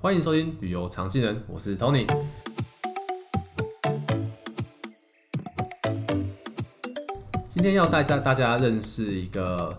[0.00, 2.06] 欢迎收听旅游常新人，我是 Tony。
[7.48, 9.76] 今天要带大大家认识一个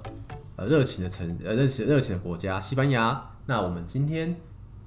[0.58, 3.32] 呃热情的城呃热情热情的国家西班牙。
[3.46, 4.36] 那我们今天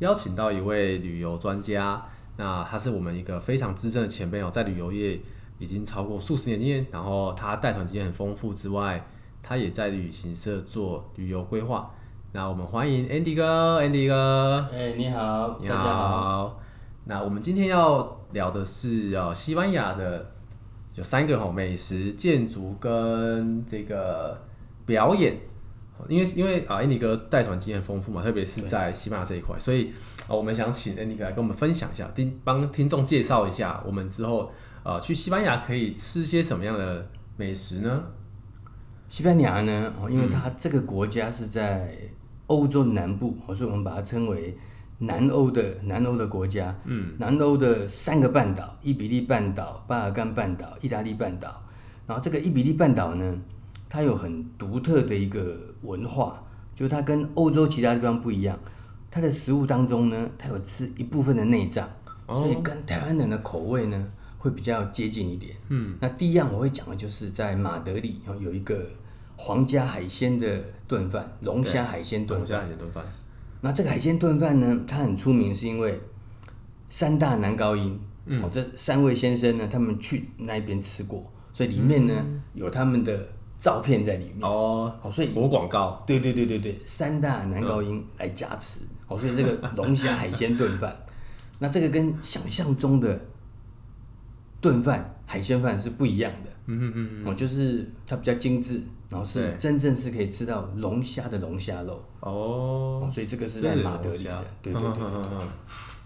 [0.01, 2.05] 邀请到一位旅游专家，
[2.37, 5.19] 那他是我们一个非常资深的前辈哦，在旅游业
[5.59, 9.03] 已经超过数十年经验，然后他带团经验很丰富之外，
[9.43, 11.91] 他也在旅行社做旅游规划。
[12.35, 16.61] 那我们欢迎 Andy 哥，Andy 哥，哎、欸，你好，你好，大家好。
[17.05, 20.33] 那我们今天要聊的是哦西班牙的
[20.95, 24.41] 有三个吼美食、建筑跟这个
[24.87, 25.39] 表演。
[26.09, 29.93] 因为因为啊 Andy 哥带团经验丰富嘛，特别是在西班牙这一块，所以
[30.27, 34.51] 我们想请 Andy 哥来跟我们分享一下，听帮听众介绍一下，我们之后
[34.85, 38.05] 呃去西班牙可以吃些什么样的美食呢？
[39.11, 41.95] 西班牙呢，因为它这个国家是在。
[42.53, 44.55] 欧洲南部，所以我们把它称为
[44.99, 46.75] 南欧的南欧的国家。
[46.85, 51.63] 嗯，南欧的三个半岛：伊比利半岛、巴尔干半岛、意大利半岛。
[52.07, 53.35] 然后这个伊比利半岛呢，
[53.89, 58.59] 它有很独特的一个文化，就是它跟欧洲其他地方不一样。
[59.11, 61.89] 它的食物当中呢，它有吃一部分的内脏，
[62.29, 65.57] 所以跟台湾人的口味呢会比较接近一点。
[65.71, 68.87] 嗯，那第一样我会讲的就是在马德里有一个。
[69.37, 72.47] 皇家海鲜的炖饭，龙虾海鲜炖饭。
[72.47, 73.05] 龙虾海鲜炖饭。
[73.61, 76.01] 那这个海鲜炖饭呢，它很出名，是因为
[76.89, 83.29] 三大男高音，嗯，哦，这三位先生呢，他们去那边吃过，所以里面呢、嗯、有他们的
[83.61, 84.41] 照片在里面。
[84.43, 86.03] 哦，哦，所以有广告。
[86.07, 88.81] 对对对对对，三大男高音来加持。
[89.09, 90.97] 哦、嗯，所以这个龙虾海鲜炖饭，
[91.61, 93.21] 那这个跟想象中的
[94.61, 96.51] 炖饭海鲜饭是不一样的。
[96.67, 98.81] 嗯嗯嗯嗯，哦，就是它比较精致。
[99.13, 105.47] 然后是真正是可以吃到龙虾的龙虾肉哦，所以这个是在马德里的，对对对对。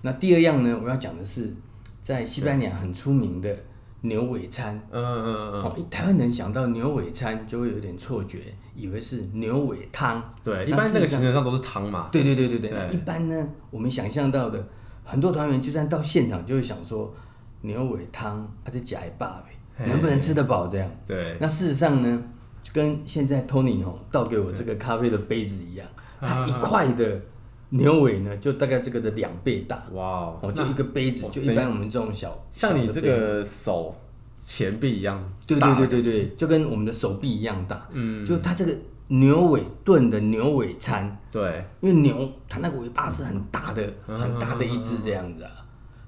[0.03, 1.55] 那第二样呢，我要讲的是
[2.03, 3.57] 在西班牙很出名的
[4.01, 4.75] 牛尾餐。
[4.91, 5.89] 嗯嗯嗯。
[5.89, 8.39] 台湾人想到牛尾餐就会有点错觉，
[8.75, 10.21] 以为是牛尾汤。
[10.43, 12.09] 对，一般那个行程上都是汤嘛。
[12.11, 12.89] 对对对对对。
[12.91, 14.67] 一般呢，我们想象到的
[15.05, 17.15] 很多团员，就算到现场就会想说
[17.61, 20.91] 牛尾汤，它是假一霸呗，能不能吃得饱这样？
[21.07, 21.37] 对。
[21.41, 22.23] 那事实上呢？
[22.73, 25.87] 跟现在 Tony 哦倒给我这个咖啡的杯子一样，
[26.21, 27.21] 它一块的
[27.71, 29.83] 牛尾呢，就大概这个的两倍大。
[29.93, 33.95] 哇哦，就一个杯子，就一般我们这种小，像你这个手
[34.35, 35.33] 前臂一样。
[35.47, 37.87] 对对对对对，就跟我们的手臂一样大。
[37.93, 38.73] 嗯，就它这个
[39.09, 41.19] 牛尾炖的牛尾餐。
[41.31, 45.51] 对，因为牛它那个尾巴是很大的，很大的一只这样子啊。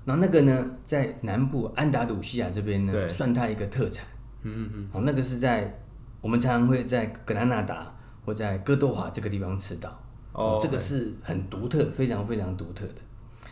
[0.04, 4.06] 然后那个呢，在南部安达鲁西亚这边呢，算它一个特产。
[4.42, 5.80] 嗯嗯嗯，哦，那个是在。
[6.20, 10.00] 我们常常会在格兰纳达或在哥多华这个地方吃到，
[10.32, 12.94] 哦，这个是很独特，非常非常独特的。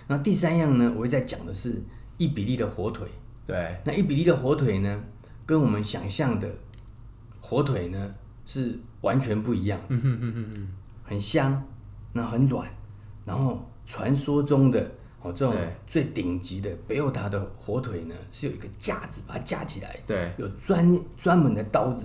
[0.08, 1.82] 那第三样呢，我会在讲的是
[2.16, 3.08] 伊比利的火腿。
[3.46, 5.02] 对，那伊比利的火腿呢，
[5.46, 6.48] 跟我们想象的
[7.40, 9.80] 火腿呢是完全不一样。
[9.88, 10.68] 嗯哼哼哼哼，
[11.04, 11.62] 很香，
[12.12, 12.68] 那很软，
[13.24, 14.90] 然后传说中的
[15.22, 15.54] 哦这种
[15.86, 22.04] 最顶级的北欧塔的火腿呢，是有一个架子把它架起来，对，有专专门的刀子。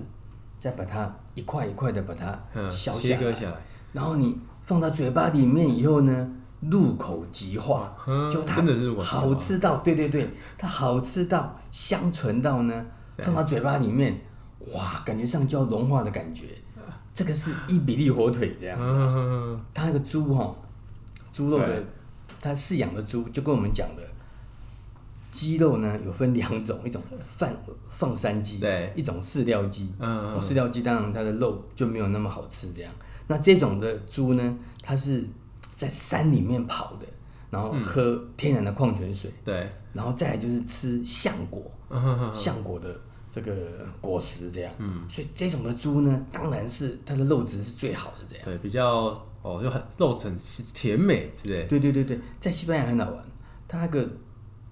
[0.61, 2.39] 再把它一块一块的把它
[2.69, 3.57] 削下来，下来，
[3.91, 6.29] 然后你放到嘴巴里面以后呢，
[6.61, 7.91] 入口即化，
[8.29, 10.29] 就它真的是好吃到，对对对，
[10.59, 12.85] 它好吃到香醇到呢，
[13.17, 14.21] 放到嘴巴里面，
[14.71, 16.45] 哇，感觉上就要融化的感觉。
[17.15, 18.79] 这个是伊比利火腿这样，
[19.73, 20.55] 它那个猪哈，
[21.33, 21.83] 猪肉的，
[22.39, 24.03] 它饲养的猪就跟我们讲的。
[25.31, 27.49] 鸡肉呢有分两种，一种放
[27.87, 29.89] 放山鸡，对，一种饲料鸡。
[29.97, 32.91] 嗯，饲料鸡当然它的肉就没有那么好吃，这样。
[33.27, 35.23] 那这种的猪呢，它是
[35.73, 37.05] 在山里面跑的，
[37.49, 41.71] 然后喝天然的矿泉水，对、嗯，然后再来就是吃橡果，
[42.33, 42.93] 橡果的
[43.31, 43.53] 这个
[44.01, 44.73] 果实这样。
[44.79, 48.43] 嗯，所以这种的猪呢，当然是它的肉质是最好的这样。
[48.43, 50.35] 对，比较哦就很肉很
[50.73, 51.63] 甜美之类。
[51.67, 53.23] 对对对对，在西班牙很好玩，
[53.65, 54.05] 它那个。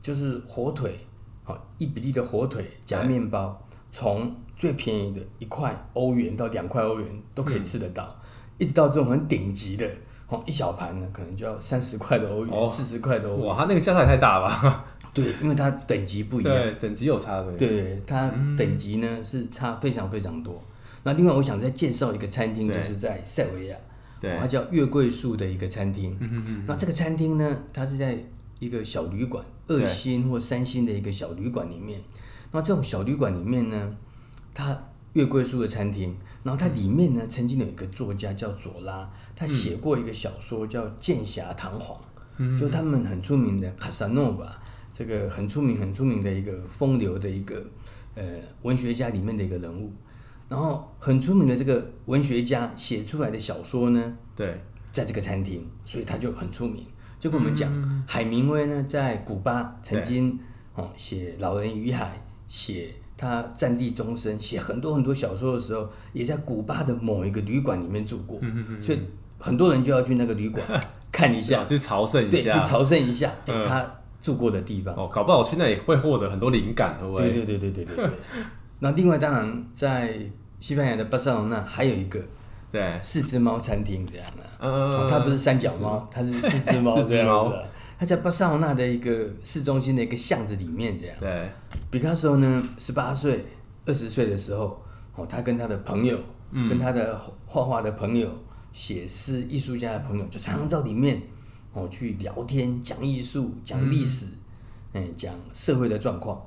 [0.02, 0.98] 就是火腿，
[1.44, 8.26] 好，一比例的火腿夹面包，从最便宜的一块欧元到两块欧元都可以吃得到，嗯、
[8.60, 9.90] 一直到这种很顶级的，
[10.28, 13.46] 哦，一小盘呢可能就要三十块的欧元，四十块的欧元。
[13.46, 14.86] 哇，它那个价差也太大吧？
[15.12, 17.52] 对，因为它等级不一样，对，等级有差的。
[17.58, 20.64] 对，它等级呢、嗯、是差非常非常多。
[21.04, 23.78] 那另外我想再介绍一个餐厅，就是在塞维亚，
[24.20, 26.16] 对，它叫月桂树的一个餐厅。
[26.20, 26.64] 嗯嗯嗯。
[26.68, 28.18] 那这个餐厅呢，它是在
[28.60, 29.44] 一个小旅馆。
[29.72, 32.02] 二星或三星的一个小旅馆里面，
[32.52, 33.96] 那这种小旅馆里面呢，
[34.52, 34.76] 它
[35.14, 42.02] 月桂树的餐厅，然后它里面呢，曾经有一个作家叫左拉，他写过一个小说叫《剑侠唐皇》，
[42.38, 44.60] 嗯、就他们很出名的卡萨诺瓦，
[44.92, 47.64] 这个很出名很出名的一个风流的一个
[48.16, 48.24] 呃
[48.64, 49.94] 文学家里面的一个人物。
[50.48, 54.60] 然后很出名的这个文学家写出来的小说呢，对，
[54.92, 56.84] 在这个餐厅，所以他就很出名。
[57.20, 60.40] 就跟我们讲，嗯、海明威呢在古巴曾经
[60.76, 62.06] 哦写《老人与海》，
[62.48, 68.40] 写他战地钟声，写很多很多小说的时候，也在古巴的某一个旅馆里面住过。
[68.42, 69.02] 嗯嗯嗯，所以
[69.38, 70.66] 很多人就要去那个旅馆
[71.12, 73.86] 看一下，去朝圣一下，对，去朝圣一下，嗯、他
[74.22, 74.96] 住过的地方。
[74.96, 77.32] 哦，搞不好去那里会获得很多灵感，对不对？
[77.32, 78.10] 对对对对对对对。
[78.80, 80.18] 那另外当然在
[80.62, 82.20] 西班牙的巴塞罗那还有一个。
[82.72, 87.68] 对，四只猫餐厅这样的，嗯、哦，它不是三脚猫，它是四只猫 这样的。
[87.98, 91.16] 它在巴塞罗那的一个市中心的一个巷子里面这样。
[91.20, 91.50] 对，
[91.92, 93.44] 毕卡索呢，十八岁、
[93.86, 94.82] 二十岁的时候，
[95.16, 96.18] 哦，他跟他的朋友，
[96.52, 98.30] 嗯、跟他的画画的朋友、
[98.72, 101.22] 写诗艺术家的朋友，就常常到里面
[101.74, 104.28] 哦去聊天、讲艺术、讲历史，
[104.94, 106.42] 嗯，讲社会的状况。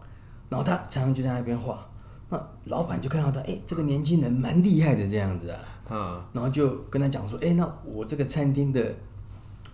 [0.49, 1.87] 然后他常常就在那边画，
[2.31, 5.61] 那老板就看到他，哎，这个年轻人蛮厉害的这样子啊。
[5.93, 8.95] 嗯，然后就跟他讲说，哎，那我这个餐厅的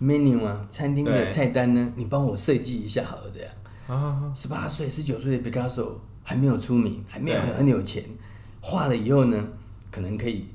[0.03, 3.51] menu 啊，餐厅的菜单呢，你帮我设计一下好了，这样。
[3.87, 5.93] 啊，十八岁、十九岁的 Picasso
[6.25, 8.03] 还没有出名，还没有很有钱，
[8.61, 9.43] 画了以后呢，
[9.91, 10.47] 可能可以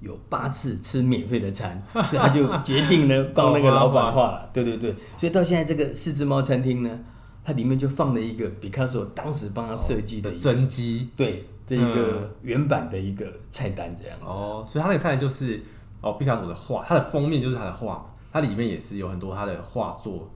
[0.00, 4.50] 有八次吃免费的餐， 所以他就决定呢帮那个老板画了。
[4.52, 6.98] 对对对，所以到现在这个四只猫餐厅呢，
[7.42, 11.46] 它里面就放了一个 Picasso 当时帮他设计的真机，对。
[11.66, 14.16] 这一个原版的一个菜单这样。
[14.24, 15.60] 哦，所以他那个菜单就是
[16.00, 20.30] 哦毕加索的画，它的封面就是他的画，它里面也是有很多他的画作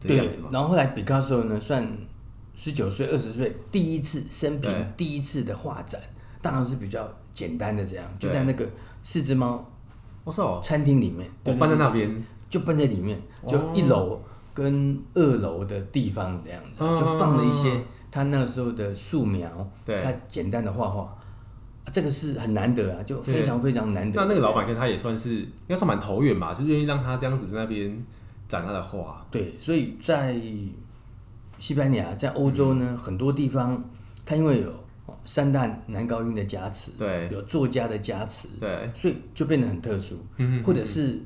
[0.00, 0.50] 的样子嘛。
[0.52, 1.86] 然后后来毕卡索呢，算
[2.54, 6.00] 十九岁、二十岁第一次生平第一次的画展，
[6.40, 8.66] 当然是比较简单的这样，就在那个
[9.02, 9.64] 四只猫，
[10.24, 14.20] 我操，餐厅里面，我搬在那边，就搬在里面，就一楼
[14.52, 16.62] 跟二楼的地方这样，
[16.96, 17.70] 就放了一些。
[18.10, 21.16] 他那个时候的素描，对，他简单的画画，
[21.92, 24.20] 这个是很难得啊，就非常非常难得。
[24.20, 28.04] 那那个老板跟他也算是应该算蛮投缘吧，就愿意让他这样子在那边
[28.48, 29.24] 展他的画。
[29.30, 30.34] 对，所以在
[31.58, 33.82] 西班牙，在欧洲呢，嗯、很多地方，
[34.26, 34.72] 他因为有
[35.24, 40.16] 三大男高音的加持，对，有作家的加持，对，所以就变得很特殊。
[40.38, 41.20] 嗯哼，或者是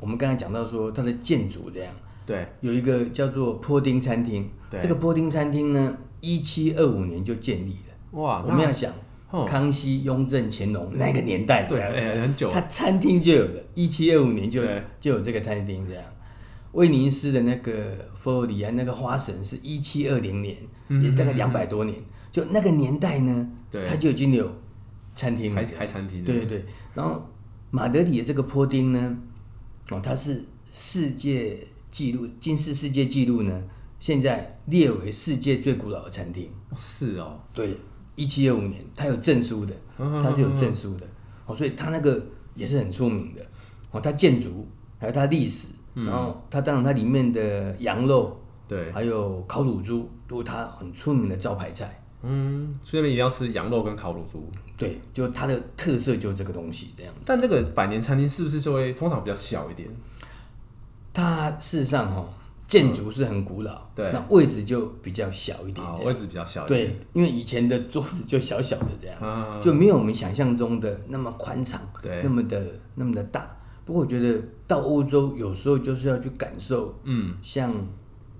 [0.00, 1.94] 我们刚才讲到说，他的建筑这样，
[2.26, 5.96] 对，有一个叫做波丁餐厅，对，这个波丁餐厅呢。
[6.20, 8.42] 一七二五年就建立了哇！
[8.46, 8.92] 我们要想
[9.46, 11.80] 康熙、雍正、乾隆那个年代，对，
[12.20, 12.48] 很久。
[12.50, 14.62] 他餐厅就有了，一七二五年就
[15.00, 16.02] 就有这个餐厅这样。
[16.72, 20.56] 威尼斯的那个佛罗里安那个花神是一七二零年，
[21.02, 21.98] 也是大概两百多年。
[22.30, 23.50] 就那个年代呢，
[23.86, 24.50] 他就已经有
[25.14, 26.22] 餐厅了，开餐厅。
[26.24, 26.64] 对对对。
[26.94, 27.26] 然后
[27.70, 29.18] 马德里的这个坡丁呢，
[29.90, 31.58] 哦，它是世界
[31.90, 33.62] 纪录，金世世界纪录呢。
[33.98, 36.50] 现在列为世界最古老的餐厅。
[36.76, 37.76] 是哦，对，
[38.14, 41.06] 一七二五年，它有证书的，它是有证书的，
[41.46, 42.22] 哦，所以它那个
[42.54, 43.40] 也是很出名的，
[43.90, 44.66] 哦，它建筑
[44.98, 48.38] 还有它历史，然后它当然它里面的羊肉，
[48.68, 52.02] 对，还有烤乳猪，都是它很出名的招牌菜。
[52.22, 54.50] 嗯，所以那边一定要吃羊肉跟烤乳猪。
[54.76, 57.14] 对，就它的特色就是这个东西这样。
[57.24, 59.88] 但这个百年餐厅是不是就会通常比较小一点？
[61.14, 62.28] 它事实上哈。
[62.66, 73.48] 建筑是很古老，嗯、对，那位置就比较小一点，哦，位置比较小一点，对，因为以前的桌子就小小的这样，嗯、就没有我们想象中的那么宽敞，对，那么的那么的大。
[73.84, 77.72] 不过我觉得到欧洲有时候就是要去感受，嗯，像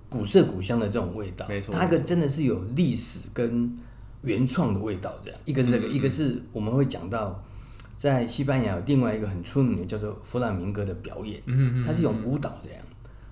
[0.08, 3.78] 古色古香的这种味道，没错，它个真的是有历史跟
[4.22, 5.38] 原创的味道，这样。
[5.44, 7.40] 一个是这个，嗯、一个是我们会讲到
[7.96, 12.82] 在西班牙有另外一个很出名的叫做弗朗明哥的表演，嗯，它是用舞蹈这样，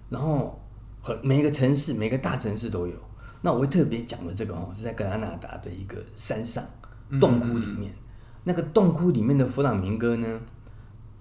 [0.08, 0.60] 然后。
[1.04, 2.94] 和每一个城市，每个大城市都有。
[3.42, 6.64] 那我会特别讲的这个哦，是在格拉纳达的一个山上
[7.20, 7.92] 洞窟里面。
[7.92, 8.02] 嗯嗯嗯，
[8.44, 10.40] 那个洞窟里面的弗朗明哥呢，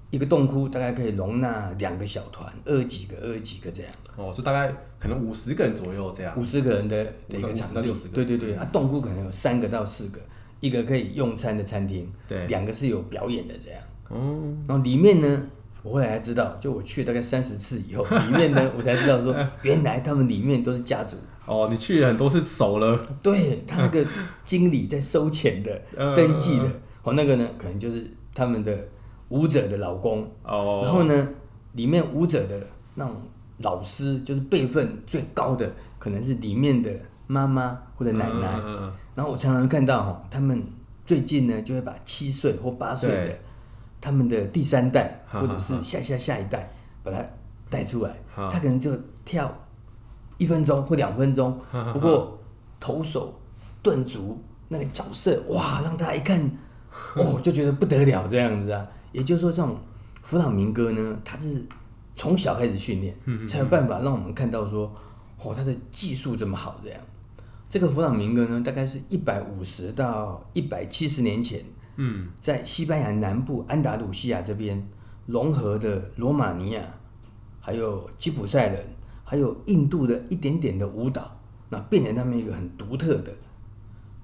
[0.10, 3.92] 一个洞窟大概可以容纳两个小团，二十几个，二十几个这样。
[4.16, 6.34] 哦，就大概可能五十个人左右这样。
[6.40, 8.56] 五十个人的的一个场地，对对对。
[8.56, 10.22] 啊，洞窟可能有三个到四个，
[10.62, 13.82] 一个可以用餐的餐厅，对，两个是有表演的这样。
[14.08, 15.46] 哦，然后里面呢。
[15.84, 21.18] 我后来才知道，就我去大概三十次以后，里面呢， 我才知道说，原来他们里面都是家族。
[21.46, 22.98] 哦，你去了很多次熟了。
[23.22, 24.06] 对，他那个
[24.46, 25.82] 经理在收钱的、
[26.16, 26.72] 登记的，
[27.04, 28.74] 哦，那个呢，可能就是他们的
[29.28, 30.26] 舞者的老公。
[30.44, 30.82] 哦。
[30.86, 31.28] 然后呢，
[31.74, 32.58] 里面舞者的
[32.96, 33.16] 那种
[33.58, 36.90] 老师，就是辈分最高的，可能是里面的
[37.28, 38.62] 妈妈或者奶奶。
[39.14, 40.64] 然后我常常看到哈，他们
[41.06, 43.36] 最近呢，就会把七岁或八岁的。
[44.04, 46.70] 他们的第三代，或者是下下下一代，
[47.02, 47.26] 把它
[47.70, 48.92] 带出来，他可能就
[49.24, 49.50] 跳
[50.38, 51.58] 一分钟或两分钟，
[51.94, 52.38] 不过
[52.82, 53.34] 投手、
[53.82, 56.38] 顿足那个角色，哇，让大家一看，
[57.16, 58.86] 哦，就觉得不得了这样子啊。
[59.14, 59.78] 也就是说，这种
[60.22, 61.64] 弗朗明哥呢，他是
[62.14, 63.16] 从小开始训练，
[63.48, 64.94] 才有办法让我们看到说，
[65.42, 67.00] 哦，他的技术这么好这样。
[67.70, 71.64] 这个弗朗明哥呢，大概是一百五十到一百七十年前，
[71.96, 74.86] 嗯，在西班牙南部安达鲁西亚这边
[75.26, 76.82] 融合的罗马尼亚，
[77.60, 78.86] 还有吉普赛人，
[79.24, 81.32] 还有印度的一点点的舞蹈，
[81.70, 83.32] 那变成他们一个很独特的。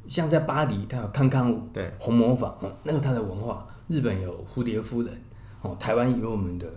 [0.08, 3.68] 像在巴黎，它有康康舞，对，红磨坊，那个它的文化。
[3.88, 5.14] 日本有蝴蝶夫人，
[5.62, 6.68] 哦，台湾有我们的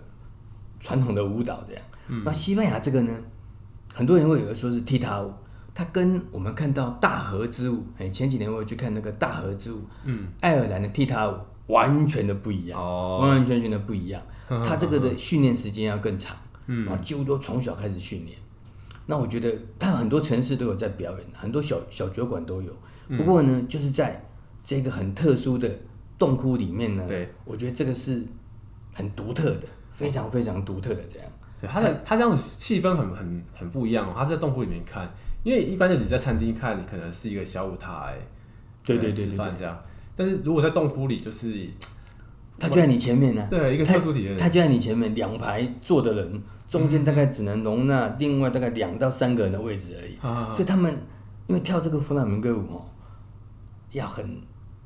[0.79, 1.83] 传统的舞蹈这样。
[2.07, 3.11] 嗯，那西班牙这个呢，
[3.93, 5.31] 很多人会以为说是踢踏舞。
[5.75, 11.35] 它跟我们看到大河之舞，哎，前几年我有去看那个大河之舞，嗯，爱尔兰的踢踏舞
[11.67, 14.21] 完全的不一样，哦，完完全全的不一样。
[14.47, 16.35] 它这个的训练时间要更长，
[16.67, 18.37] 嗯，啊几乎都从小开始训练。
[19.05, 22.71] 那我觉得，它很多城市都有在表演，很多小小酒馆都有。
[23.17, 24.23] 不过呢，就是在
[24.63, 25.69] 这个很特殊的
[26.17, 28.23] 洞窟里面呢，对，我觉得这个是
[28.93, 31.27] 很独特的，非常非常独特的这样。
[31.59, 35.09] 对，它的它这样子气氛很很很不一样哦，它是在洞窟里面看。
[35.43, 38.17] 因为一般的你在餐厅看，你可能是一个小舞台，
[38.83, 39.77] 对对对，吃饭这样。
[40.15, 41.67] 但是如果在洞窟里，就是
[42.57, 44.37] 他就在你前面呢，对，一个特殊体验。
[44.37, 50.53] 他就在你前面，两排坐的人，中间大概只能容纳另外大概两到三个人的位置而已。
[50.53, 50.97] 所以他们
[51.47, 52.85] 因为跳这个弗朗明哥舞哦，
[53.91, 54.37] 要很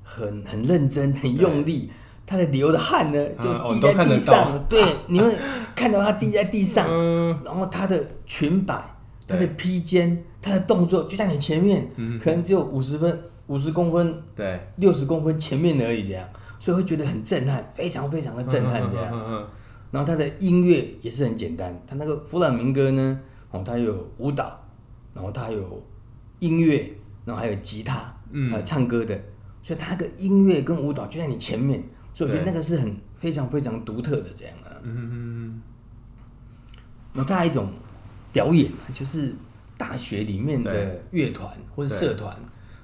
[0.01, 1.91] 很很认真、很用力，
[2.25, 5.37] 他的流的汗呢就滴在地上，对，你会
[5.75, 6.87] 看到他滴在地上，
[7.45, 8.93] 然后他的裙摆。
[9.29, 16.27] 他的披肩，他的动作就在你前面，嗯、可能只有五十分、五十公分、对，六十公分前面而已，这样，
[16.57, 19.47] 所以会觉得很震撼，非常非常的震撼，这样。
[19.91, 23.19] 然后他的音乐也是很简单，他那个弗朗明哥呢，
[23.51, 24.59] 哦，他有舞蹈，
[25.13, 25.83] 然后他有
[26.39, 26.91] 音乐，
[27.25, 29.19] 然后还有吉他，嗯，还有唱歌的，
[29.61, 34.71] 所以他的音乐跟舞蹈就在你前面，所以我觉得那个是很非常非常独特的这样啊。
[34.83, 35.61] 嗯嗯嗯。
[37.13, 37.67] 那他还有一种。
[38.33, 39.33] 表演就是
[39.77, 42.35] 大学里面的乐团或者社团，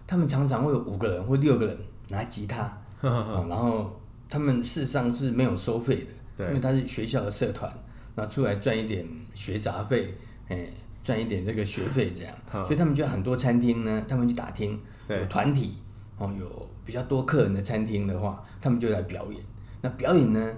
[0.05, 1.77] 他们常常会有五个人或六个人
[2.09, 2.71] 拿吉他，
[3.01, 6.05] 然后他们事实上是没有收费
[6.37, 7.71] 的，因为他是学校的社团，
[8.15, 10.13] 那出来赚一点学杂费，
[10.47, 10.67] 哎，
[11.03, 12.33] 赚一点这个学费这样，
[12.63, 15.77] 所以他们就很多餐厅呢，他们去打听有团体
[16.17, 19.41] 哦，有比较多客人的餐厅的话，他们就来表演。
[19.81, 20.53] 那表演呢，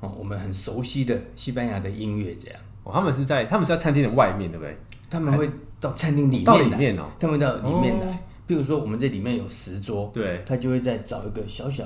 [0.00, 2.60] 哦，我们很熟悉的西班牙的音乐这样。
[2.84, 4.76] 哦，他们是在他们是在餐厅的外面，对不对？
[5.10, 5.50] 他们会
[5.82, 8.22] 到餐厅里面，到里面哦，他们到里面来。
[8.46, 11.84] 比如说，我们这里面有十桌，对，他就会再找一个小小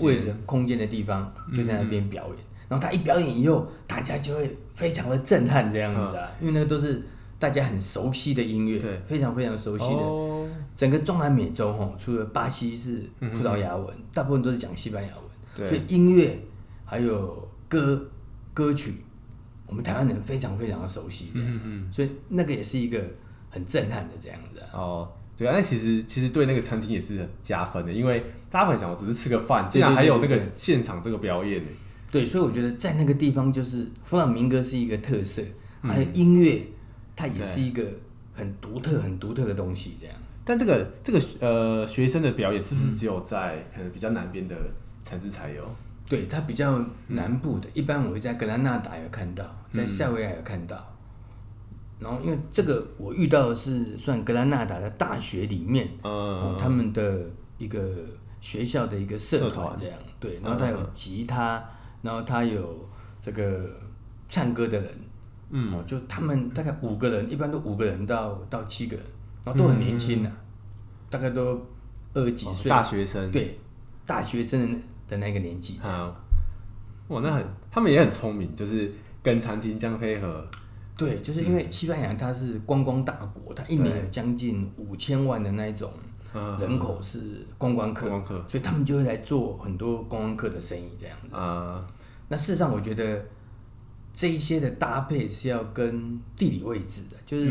[0.00, 2.36] 位置空间的地方，就在那边表演。
[2.68, 7.02] 然后他一表演以后，大家就会非常的震撼这样子啊，因为那个都是
[7.38, 10.02] 大家很熟悉的音乐，对，非常非常熟悉的。
[10.76, 15.10] 整个中南美洲哈，除了巴西是葡萄牙文，大部分都是讲西班牙
[15.56, 16.38] 文，所以音乐
[16.84, 18.08] 还有歌
[18.54, 18.94] 歌曲。
[19.66, 23.02] 我们台湾人非常非常的熟悉，嗯嗯，所以那个也是一个
[23.56, 24.60] 很震撼的这样子。
[24.70, 31.70] 哦，对啊，那其实其实对那个餐厅也是加分的，因为大家可能想我只是吃个饭，竟然还有这个现场这个表演呢。
[32.10, 35.42] 对，所以我觉得在那个地方就是弗朗明哥是一个特色，
[35.80, 36.62] 还有音乐，
[37.16, 37.82] 它也是一个
[38.34, 40.14] 很独特、很独特的东西这样。
[40.44, 44.54] 但这个这个呃学生的表演是不是只有在可能比较南边的
[45.02, 45.64] 城市才有？
[46.08, 50.95] 对，它比较南部的，嗯、一般我会在格兰纳达有看到，在夏威夷有看到。
[51.98, 57.20] 嗯、然后，因为这个我遇到的是算格兰纳达的大学里面，嗯、哦，他们的
[57.58, 57.80] 一个
[58.40, 59.98] 学校的一个社团这样。
[60.18, 61.62] 对，然后他有吉他，嗯、
[62.02, 62.88] 然后他有
[63.20, 63.68] 这个
[64.28, 64.90] 唱歌的人，
[65.50, 69.04] 嗯，哦，就他们大概五个人，一般都五个人到到七个人，
[69.44, 70.36] 然后都很年轻的，嗯、
[71.10, 71.60] 大概都
[72.14, 73.58] 二十几岁，大学生，对，
[74.04, 74.80] 大学生。
[75.08, 76.12] 的那个年纪，啊，
[77.06, 80.44] 哇，那很，他们也很聪明，就是跟餐厅这样配合。
[80.96, 85.92] 对，就是因为西班牙它是观光大国，它一年有将近五千万的那种
[86.58, 91.36] 人口是观光客，观光客，所以他们就会来做很多观光客的生意这样子。
[91.36, 91.86] 啊，
[92.28, 93.24] 那事实上我觉得
[94.14, 97.46] 这一些的搭配是要跟地理位置的，就是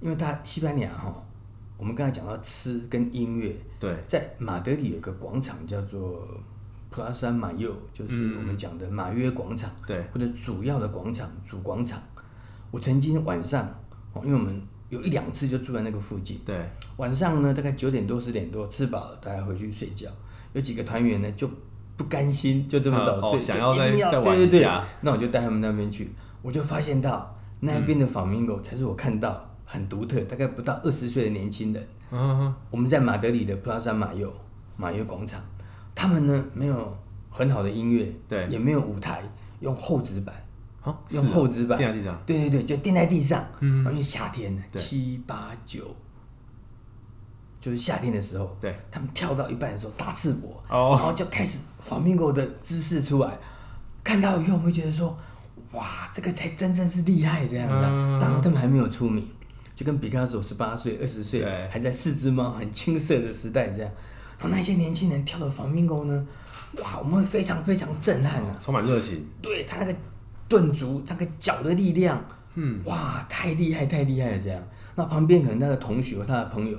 [0.00, 1.14] 因为它西班牙哈，
[1.76, 6.26] 我们刚才讲到吃跟音乐，对，在马德里有个广场叫做。
[6.90, 12.02] Plaza Mayor 就是我们讲的马约广场，嗯、对，或者主要的广场、主广场。
[12.70, 13.66] 我曾经晚上，
[14.12, 20.08] 哦，因为我们有一两次就住在那个附近，对，晚上呢大概九点多十点多吃饱了，大家回去睡觉。
[20.52, 21.48] 有几个团员呢就
[21.96, 26.10] 不甘心就这么早睡，嗯哦、想要再一定要再玩一下，对对对，那我就带他们那边去，
[26.42, 31.88] 我就发现到那边的 Flamingo 才是我看到很独特，大概不到二十岁的年轻人。
[32.10, 34.32] 嗯，我们在马德里的普拉萨马友
[34.76, 35.40] 马尤广场，
[35.94, 36.96] 他们呢没有
[37.28, 39.22] 很好的音乐，对，也没有舞台，
[39.60, 40.34] 用厚纸板，
[40.82, 43.44] 啊，用厚纸板垫在地上，对对对，就垫在地上。
[43.60, 45.94] 嗯，因为夏天呢，七八九，
[47.60, 53.38] 就是夏天的时候，对，他们跳到一半的时候打赤膊，哦，然后就开始 Flamingo 的姿势出来，
[54.02, 55.16] 看到以后我们会觉得说，
[55.72, 57.82] 哇，这个才真正是厉害这样子。
[58.20, 59.26] 当然他们还没有出名。
[59.74, 63.88] 就跟比卡索十八岁、二十岁还在四只猫很青涩的时代这样，
[64.36, 66.26] 然后那些年轻人跳的 Flamingo 呢，
[66.82, 69.24] 哇，我们会非常非常震撼啊，充满热情。
[69.40, 69.94] 对他那个
[70.48, 72.24] 顿足，那个脚的力量，
[72.54, 74.62] 嗯，哇，太厉害，太厉害了这样。
[74.94, 76.76] 那旁边可能他的同学和他的朋友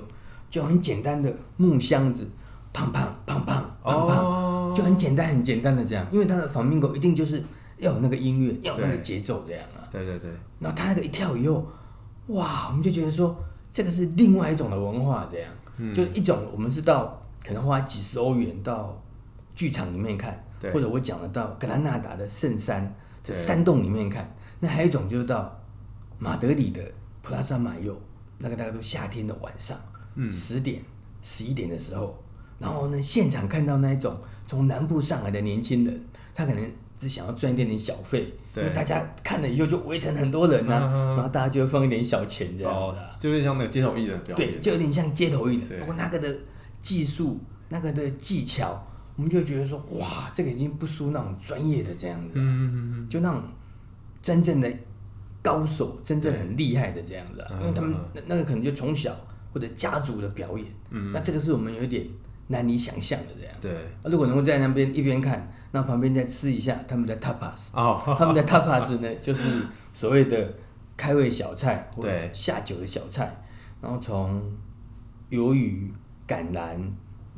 [0.50, 2.28] 就很简单的木箱子，
[2.74, 7.42] 砰砰砰砰砰砰，就很简单很简单的这样，因为他的 Flamingo 一定就是
[7.78, 9.86] 要有那个音乐，要有那个节奏这样啊。
[9.90, 10.30] 对对对。
[10.58, 11.66] 然后他那个一跳以后。
[12.26, 13.36] 哇，我们就觉得说，
[13.72, 18.96] 这个是另外一种的文化，这样，嗯、就一种我们是到可能花几十欧元到
[19.56, 25.60] 剧场里面看，对或者我讲的到格兰纳达的圣山的山洞里面看，那还有一种就是到
[26.18, 26.82] 马德里的
[27.22, 27.98] 普拉萨马尤，
[28.38, 29.76] 那个大概都夏天的晚上，
[30.30, 30.82] 十、嗯、点
[31.22, 32.16] 十一点的时候，
[32.58, 36.70] 然后呢现场看到那一种从南部上来的年轻人，他可能。
[37.00, 45.66] 只想要赚一点点小费，对因为大家看了以后就围成很多人呐、啊，嗯嗯、然后大家就会放一点小钱这样、哦，就有点像那个街头艺人表演，对，就有点像街头艺人。
[45.66, 45.78] 对。
[45.78, 46.36] 不过那个的
[46.82, 48.86] 技术、那个的技巧，
[49.20, 53.42] 我们就觉得说，哇，这个已经不输那种专业的这样子，嗯嗯嗯，就那种
[54.22, 54.72] 真正的
[55.42, 57.58] 高手，真正很厉害的这样子，啊。
[57.60, 59.14] 因为他们那那个可能就从小
[59.52, 62.06] 或者家族的表演，嗯，那这个是我们有点
[62.46, 63.70] 难以想象的这样，对，
[64.10, 65.52] 如果能够在那边一边看。
[65.72, 69.62] 那旁边再吃一下他们的 tapas，哦他们的 tapas 呢，就是
[69.92, 70.52] 所谓的
[70.96, 73.40] 开胃小菜或者下酒的小菜，
[73.80, 74.42] 然后从
[75.30, 75.88] 鱿鱼、
[76.26, 76.76] 橄榄、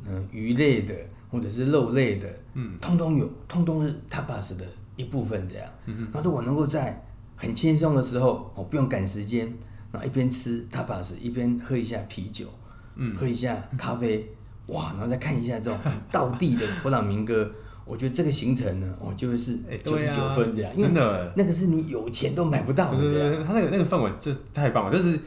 [0.03, 0.95] 嗯鱼类的
[1.33, 4.63] 或者是肉类的，嗯，通通有，通通是 tapas 的
[4.95, 5.67] 一部分这样。
[6.13, 7.03] 那如果能够在
[7.35, 9.51] 很轻松的时候，哦，不用赶时间，
[9.91, 12.45] 然后一边吃 tapas 一边喝一下啤酒，
[12.95, 14.29] 嗯，喝一下咖啡，
[14.67, 15.79] 哇，然后再看一下这种
[16.11, 17.49] 道地的弗朗明哥。
[17.85, 20.89] 我觉得这个行程呢，哦，就会是九十九分这样，因为
[21.35, 22.97] 那个是你有钱都买不到的。
[22.97, 25.19] 对对对，他那个那个氛围就太棒了，就是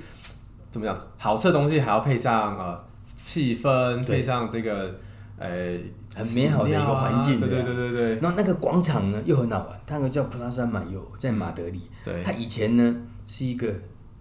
[0.71, 4.95] 怎么讲，好吃的东西还要配上呃气氛，配上这个
[5.39, 5.79] 呃
[6.15, 7.39] 很美好的一个环境。
[7.39, 8.15] 对对对对对。
[8.21, 11.83] 然后那个广场呢又很好玩，它那个叫普拉山马有，在马德里。
[12.05, 12.23] 对。
[12.23, 12.97] 它以前呢
[13.27, 13.73] 是一个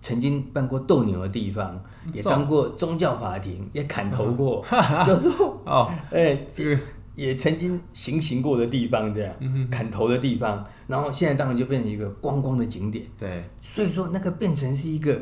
[0.02, 1.82] 曾经办过斗牛的地方，
[2.14, 4.66] 也当过宗教法庭，也砍头过，
[5.06, 5.30] 就是
[5.66, 6.78] 哦，哎这个。
[7.16, 13.06] 也曾经行刑过的地方，这样、嗯、砍头的地方，然后现在当然就变成一个观光的景点。
[13.18, 15.18] 对，所以说那个变成是一个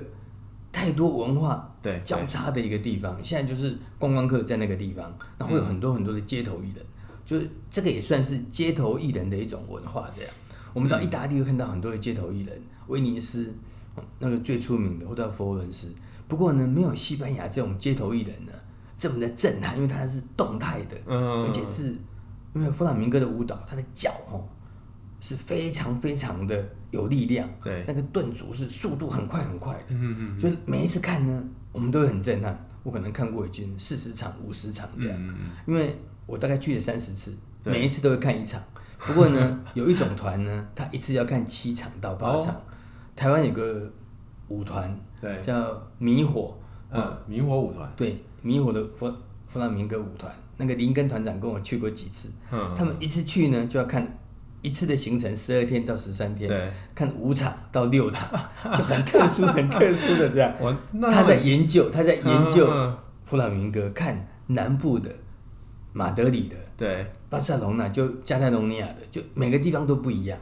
[0.72, 3.18] 太多文化交叉的一个地方。
[3.24, 10.10] 现在就是观光客在那个地方，然后会有很多很多的街头艺人，嗯、就是这个也算是街头艺人的一种文化。
[10.16, 10.32] 这样，
[10.74, 13.54] 我们到意大利会看到很多的街头艺人，威尼斯
[14.20, 15.94] 那个最出名的，或者佛罗伦斯。
[16.28, 18.52] 不过呢，没有西班牙这种街头艺人呢。
[18.96, 21.94] 这么的震撼，因为它是动态的，而且是
[22.54, 24.48] 因为弗朗明哥的舞蹈，他的脚哦
[25.20, 32.66] 是非常非常的有力量，对，那个顿足是速度很快很快的，嗯嗯，所以每一次看呢，我们都会很震撼。
[32.84, 35.36] 我可能看过已经四十场、五十场这样，
[35.68, 38.62] 因为我大概去了三十次，每一次都会看一场。
[39.00, 42.62] 不过呢， 有一种团呢，他一次要看七场到八场。
[43.16, 43.92] 台湾有个
[44.48, 46.58] 舞团，对，叫迷火，
[46.92, 48.24] 嗯，迷火舞团，对。
[48.42, 49.10] 迷火的弗
[49.48, 54.06] 弗朗明哥舞团，那个林根团长跟我去过几次，嗯、他们一次去呢就要看
[54.64, 58.28] 一次的行程，十二天到十三天，对看五场到六场，
[58.76, 60.52] 就很特殊、很特殊的这样。
[60.60, 60.76] 我
[61.12, 62.68] 他在研究，他在研究
[63.24, 65.08] 弗朗明哥，看南部的
[65.92, 70.40] 马德里的，对巴塞隆纳就加泰隆尼亚的，就每个地方都不一样。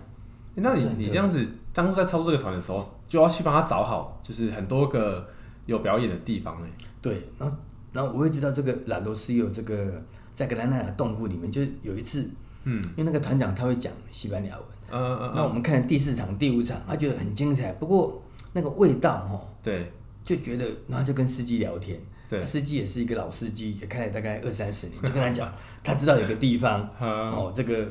[0.55, 2.79] 那你你这样子当初在操作这个团的时候，
[3.09, 5.27] 就要去帮他找好，就是很多个
[5.65, 6.67] 有表演的地方呢。
[7.01, 7.55] 对，然后。
[7.93, 10.01] 然后我会知道这个拉罗斯有这个
[10.33, 12.25] 在格兰纳达洞窟里面，就有一次，
[12.63, 18.21] 嗯，因为那个团长他会讲西班牙文，嗯嗯嗯，那我们看第四场、第五场，他觉得很精彩，不过
[18.53, 19.91] 那个味道哈，对，
[20.23, 25.51] 就觉得，然后就跟司机聊天，对，司机也是一个老司机，也开了大概二三十年，就跟他讲，
[25.83, 27.87] 他知道有个地方， 哦，这个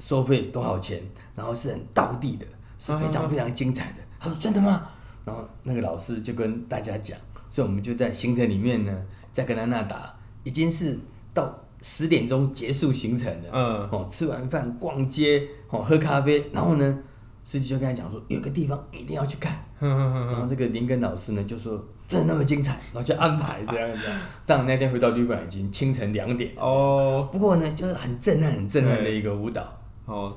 [0.00, 1.02] 收费多少钱，
[1.34, 2.46] 然后是很道地的，
[2.78, 3.98] 是非常非常精彩的。
[4.20, 4.88] 他说真的吗？
[5.24, 9.02] 然后那个老师就跟大家讲，所以我们就在行程里面呢。
[9.32, 10.96] 在格兰纳达已经是
[11.32, 11.52] 到
[11.86, 13.50] 十点钟结束行程的。
[13.52, 16.98] 嗯，哦，吃完饭逛街，哦，喝咖啡，然后呢，
[17.44, 19.62] 司机就跟他讲说，有个地方一定要去看。
[19.78, 24.02] 然后这个林根老师呢就说，真的那么精彩，然后就安排这样子。
[24.46, 27.28] 当然那天回到旅馆已经清晨两点哦。
[27.30, 29.62] 不过呢，就是很震撼、很震撼的一个舞蹈
[30.06, 30.34] 哦，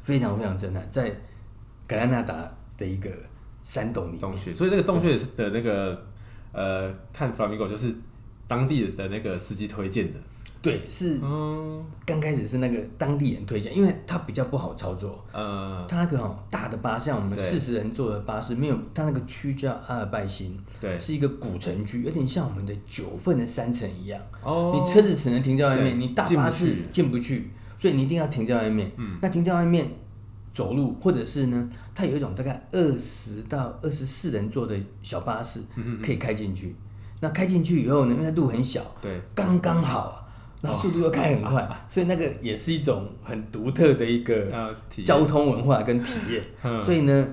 [0.00, 1.08] 非常非常震撼，在
[1.86, 2.34] 格兰纳达
[2.76, 3.08] 的一个
[3.62, 4.18] 山洞里。
[4.18, 6.04] 洞穴，所以这个洞穴的那个
[6.50, 7.94] 呃，看 Flamingo 就是
[8.48, 10.18] 当地的那个司机推荐的。
[10.60, 11.20] 对，是
[12.04, 15.24] 刚开始是那个当地人推荐，因为它比较不好操作。
[15.32, 24.20] 呃，它那个哦大的巴士，像我们四十人坐的巴士，没有它那个区叫阿尔拜辛，对，是一个古城区，有点像我们的九份的山城一样。
[24.42, 28.90] 哦，你车子只能停在外面，你大巴士进不去，所以你一定要停在外面。
[28.96, 29.88] 嗯，那停在外面
[30.52, 35.60] 走路，或者是呢，它有一种大概二十到二十四人坐的小巴士，
[36.04, 36.74] 可以开进去。
[37.20, 40.24] 那开进去以后呢，因为它路很小，对，刚刚好。
[40.60, 46.80] 那速度又开很快，所以那个也是一种很独特的一个交通文化跟体验。
[46.80, 47.28] 所以呢，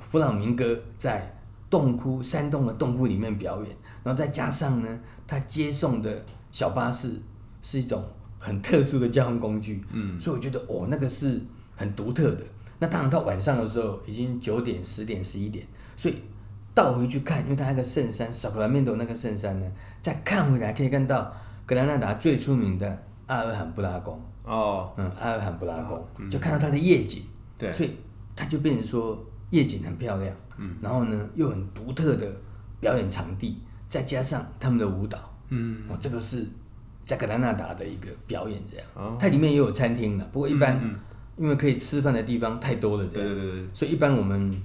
[0.00, 1.38] 弗朗明哥在
[1.70, 7.20] 洞窟山洞的洞窟里面表演，然后再加上呢，他接送的小巴士
[7.62, 8.02] 是一种
[8.40, 9.84] 很特殊的交通工具。
[9.92, 11.40] 嗯，所以我觉得哦，那个是
[11.76, 12.42] 很独特的。
[12.80, 16.16] 那当然到晚上的时候已经九点、十点、十一点，所以
[16.74, 19.66] 倒回去看，因为他那个圣山萨克拉门托那个圣山呢，
[20.02, 21.32] 再看回来可以看到。
[21.68, 24.18] 格兰纳达最出名的阿尔罕布拉宫。
[24.42, 27.22] 哦，嗯，阿尔罕布拉宫、嗯、就看到它的夜景，
[27.58, 27.94] 对，所以
[28.34, 32.26] 它就变成说夜景很漂亮，嗯，然后呢又很独特的
[32.80, 35.18] 表演场地，再加上他们的舞蹈，
[35.50, 36.46] 嗯，哦，这个是
[37.04, 40.80] 在格兰纳达的一个表演，这样，哦，它里面也有餐厅的，不过一般
[41.36, 44.62] 因为可以吃饭的地方太多了，这样，对对对，所以一般我们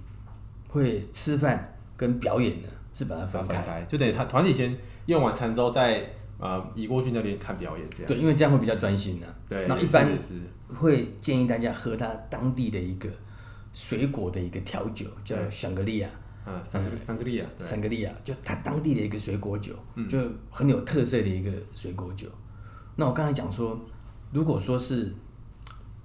[0.69, 4.73] 会吃饭跟表演呢是把它分开就等于他团体先
[5.07, 6.01] 用完餐之后再。
[6.39, 8.07] 啊，移过去那边看表演这样。
[8.07, 9.35] 对，因为这样会比较专心的。
[9.47, 10.07] 对，那一般
[10.75, 13.07] 会建议大家喝他当地的一个
[13.71, 16.09] 水果的一个调酒，叫香格里亚。
[16.43, 19.73] 啊，香香格里亚，香格里亚，就他当地的一个水果酒，
[20.09, 20.19] 就
[20.51, 22.27] 很有特色的一个水果酒。
[22.97, 23.79] 那我刚才讲说，
[24.33, 25.13] 如果说是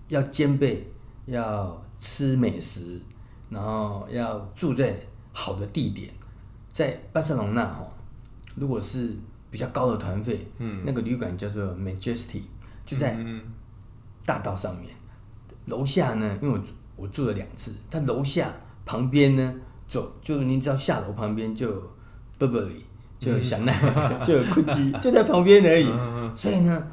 [0.06, 0.86] 要兼备，
[1.26, 3.00] 要吃美食，
[3.50, 4.94] 然后要住在
[5.32, 6.08] 好的地点，
[6.72, 7.84] 在巴塞隆纳哈，
[8.54, 9.16] 如果是。
[9.50, 12.42] 比较高的团费，嗯，那个旅馆叫做 Majesty，
[12.84, 13.16] 就在
[14.24, 14.88] 大道上面。
[15.66, 16.64] 楼下呢，因为我
[16.96, 18.50] 我住了两次，它楼下
[18.84, 19.54] 旁边呢，
[19.86, 21.70] 走就你知道下楼旁边就
[22.38, 22.82] Burberry，
[23.18, 25.86] 就有香奈儿，就有 Gucci，就在旁边而已。
[26.34, 26.86] 所以呢，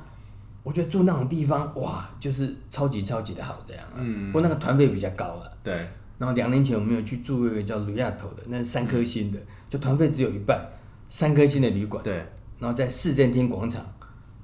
[0.64, 3.84] 我觉得住那种地方，哇，就是超级超级的好这样。
[3.96, 5.52] 嗯，不过那个团费比较高了。
[5.64, 5.88] 对。
[6.18, 9.40] 然后两年前我们有去住一个叫 Rialto 的，那是三颗星的，
[9.70, 10.66] 就团费只有一半，
[11.10, 12.02] 三颗星的旅馆。
[12.04, 12.26] 对。
[12.60, 13.86] 然后在市政厅广场，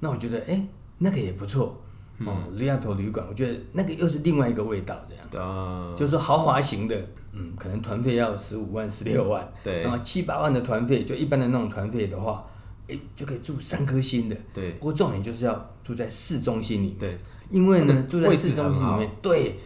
[0.00, 0.66] 那我觉得哎，
[0.98, 1.82] 那个也不错
[2.18, 2.36] 哦。
[2.52, 5.46] 利亚托旅馆，我觉得那个又是另外一个味道，这样。
[5.46, 5.94] 啊。
[5.96, 6.94] 就是说豪华型的，
[7.32, 9.50] 嗯，可能团费要十五万、十六万。
[9.64, 9.82] 对。
[9.82, 12.44] 然后七八万的团费，就一般的那种团费的话，
[12.88, 14.36] 哎，就可以住三颗星的。
[14.52, 14.72] 对。
[14.72, 16.98] 不过重点就是要住在市中心里面。
[16.98, 17.18] 对。
[17.50, 19.58] 因为呢，住在市中心里面，对，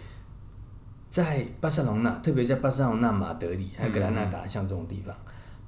[1.11, 5.14] 在巴塞隆纳，特别在巴塞隆纳、马德里还有格兰纳达，像这种地方，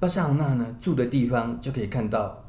[0.01, 2.45] 巴塞隆纳呢住的地方就可以看到。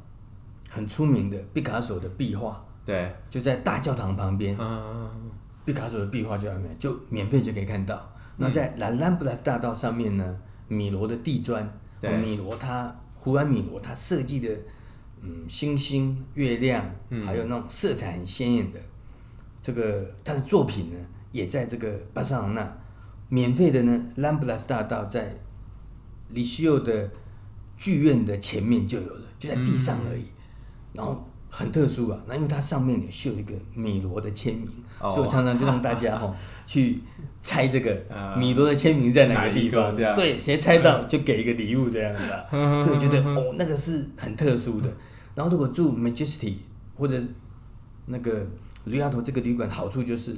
[0.69, 4.55] 很出名的毕卡索的壁画，对，就在大教堂旁边。
[4.59, 5.09] 嗯，
[5.65, 8.09] 毕卡索的壁画就在那边，就免费就可以看到。
[8.37, 14.49] 那在兰兰布拉斯大道上面呢，米罗的地砖，对，米罗他胡安米罗他设计的，
[15.21, 16.85] 嗯，星星、月亮，
[17.25, 18.79] 还有那种色彩很鲜艳的，
[19.61, 20.97] 这个他的作品呢，
[21.31, 22.77] 也在这个巴塞罗那。
[23.31, 25.37] 免费的呢，兰布拉斯大道在
[26.29, 27.11] 里西欧的
[27.77, 30.23] 剧院的前面就有了，就在地上而已。
[30.99, 34.67] 然后很特殊啊，那因为它上面有绣一个米罗的签名，
[34.99, 36.35] 哦、所以我常常就让大家哈、哦、
[36.65, 36.99] 去
[37.41, 37.97] 猜这个
[38.37, 42.43] 米罗的签名在哪个地方，这样对，谁猜到就给一个礼物这样子、啊。
[42.83, 44.89] 所以我觉得哦，那个是很特殊的。
[45.35, 46.55] 然后如果住 Majesty
[46.95, 47.17] 或者
[48.07, 48.45] 那个
[48.83, 50.35] 驴丫头这个旅馆，好处就是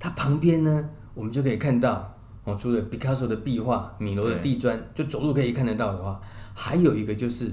[0.00, 6.18] 它旁边呢，我们就可以看到哦，除了毕卡索的壁画、米罗的地砖，就走路可以看得到的话，
[6.54, 7.52] 还有一个就是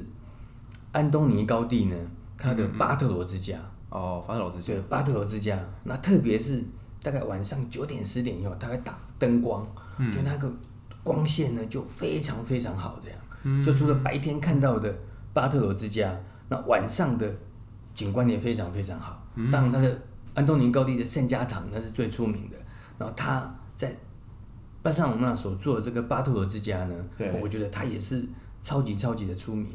[0.93, 1.95] 安东尼高地呢。
[2.37, 3.57] 他的巴特罗之家
[3.89, 5.57] 哦，巴特罗之家，对，巴特罗之家。
[5.83, 6.63] 那特别是
[7.01, 9.65] 大概晚上九点十点以后，他会打灯光，
[9.97, 10.51] 嗯、就那个
[11.03, 13.17] 光线呢就非常非常好，这样。
[13.43, 14.93] 嗯、就除了白天看到的
[15.33, 16.13] 巴特罗之家，
[16.49, 17.31] 那晚上的
[17.93, 19.23] 景观也非常非常好。
[19.35, 20.01] 嗯、当然，他的
[20.33, 22.57] 安东尼高地的圣家堂那是最出名的。
[22.97, 23.95] 然后他在
[24.81, 28.25] 巴塞罗那所做的这个巴特罗之家呢，对，我觉得他也是
[28.63, 29.67] 超级超级的出名。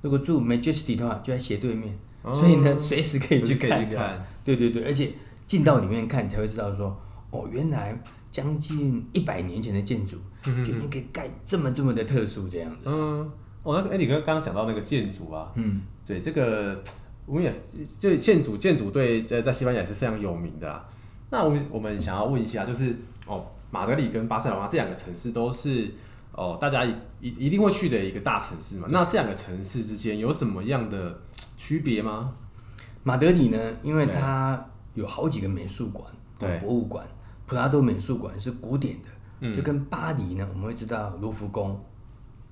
[0.00, 4.24] 如果住 Majesty 的话，就在斜对面，哦、所以呢，随时可以去看一看。
[4.44, 5.12] 对对对，而且
[5.46, 6.96] 进到里面看，你才会知道说，
[7.30, 12.78] 哦，原来将近一百年前的建筑就应该盖这么这么的特殊这样子。
[12.84, 13.30] 嗯，
[13.62, 16.82] 哦，那个哎，你刚刚讲到那个建筑啊，嗯，对，这个
[17.26, 17.54] 我们也
[18.00, 20.88] 这建筑建筑对在在西班牙也是非常有名的啦。
[21.30, 25.90] 那我们我们想要问一下，就是哦，马德里跟巴塞罗那这两个城市都是
[26.38, 28.86] 哦大家一一定会去的一个大城市嘛？
[28.90, 31.18] 那这两个城市之间有什么样的
[31.56, 32.32] 区别吗？
[33.02, 37.04] 马德里呢，因为它有好几个美术馆、对博物馆，
[37.46, 39.08] 普拉多美术馆是古典的，
[39.40, 41.80] 嗯、就跟巴黎呢，我们会知道卢浮宫，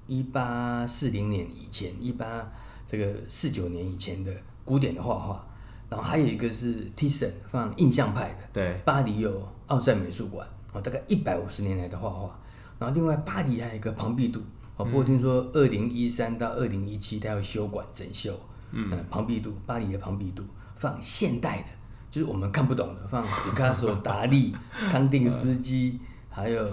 [0.08, 2.50] 一八四零年以前，一八
[2.88, 4.32] 这个四九年以前的
[4.64, 5.46] 古典的画画。
[5.88, 12.36] 然后还有一个是 Thyssen 放印象派的，对，巴黎有奥赛美术馆，哦，大概一百五十年来的画画。
[12.78, 14.40] 然后另外巴黎还有一个庞毕杜，
[14.76, 18.38] 哦，不过听说二零一三到二零一七它要修馆整修，
[18.70, 20.42] 嗯，庞毕杜，巴黎的庞毕杜
[20.76, 21.66] 放现代的，
[22.10, 24.54] 就是我们看不懂的，放毕卡索、达利、
[24.90, 26.70] 康定斯基，还有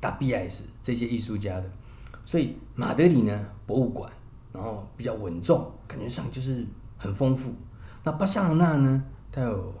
[0.00, 1.70] 达比埃斯这些艺术家的。
[2.24, 4.10] 所以马德里呢，博物馆，
[4.52, 7.54] 然后比较稳重，感觉上就是很丰富。
[8.04, 9.04] 那巴塞罗那呢？
[9.30, 9.74] 它有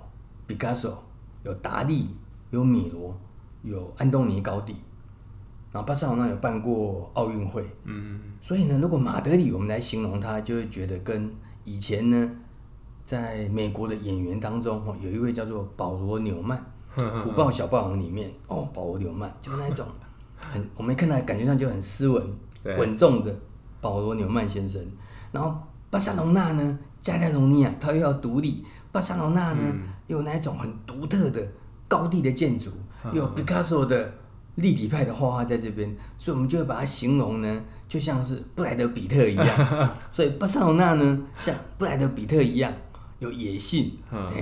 [0.46, 1.02] 毕加索，
[1.44, 2.08] 有达利，
[2.50, 3.18] 有米罗，
[3.62, 4.76] 有安东尼高第。
[5.72, 11.30] 然后巴塞罗那有办过奥运会，嗯，所以呢，如果马德里我们来形容它，就会觉得跟
[11.64, 12.30] 以前呢，
[13.06, 16.62] 在美国的演员当中，哦，有一位叫做保罗纽曼，
[17.22, 19.86] 《虎豹小霸王》里面，哦，保罗纽曼就是那种
[20.36, 22.22] 很，我们看他感觉上就很斯文、
[22.64, 23.34] 稳重的
[23.80, 24.84] 保罗纽曼先生。
[25.30, 25.56] 然后
[25.88, 26.78] 巴塞罗那呢？
[27.00, 28.64] 加泰罗尼亚，他又要独立。
[28.92, 31.44] 巴塞罗那呢，嗯、有那种很独特的
[31.88, 32.70] 高地的建筑，
[33.04, 34.12] 嗯、有毕加索的
[34.56, 39.90] 立体派的画画在这边，所以我们就会把它形容呢，就像是布莱德比特一样。
[40.12, 42.72] 所以巴塞罗那呢，像布莱德比特一样，
[43.18, 43.92] 有野性，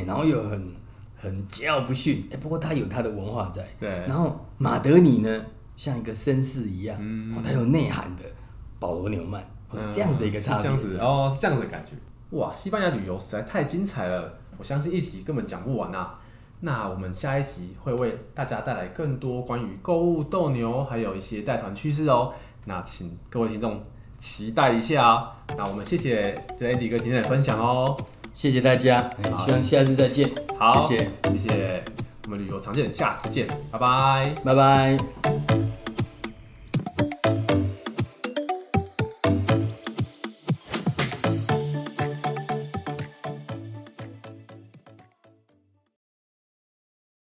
[0.07, 0.75] 然后又很
[1.17, 2.37] 很桀骜不驯，欸。
[2.39, 3.65] 不过他有他的文化在。
[3.79, 3.89] 对。
[4.07, 5.45] 然后马德里呢，
[5.77, 8.25] 像一个绅士一样，嗯、他有内涵的
[8.79, 9.41] 保罗纽曼，
[9.75, 10.63] 是这样的一个差别。
[10.63, 11.89] 这样子哦，是这样子的感觉。
[12.31, 16.20] 哇，西班牙旅游实在太精彩了，我相信一集根本讲不完啊。
[16.61, 22.33] 那我们下一集会为大家带来更多关于购物斗牛，还有一些带团趋势哦。
[22.67, 23.83] 那请各位听众
[24.19, 25.29] 期待一下哦。
[25.57, 27.97] 那我们谢谢这 Andy 哥今天的分享哦，
[28.35, 28.99] 谢谢大家，
[29.45, 30.31] 希望下次再见。
[30.59, 31.85] 好，谢谢，谢谢，
[32.27, 35.60] 我们旅游常见，下次见，拜拜，拜拜。